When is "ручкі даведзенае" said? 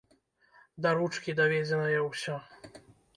0.99-1.99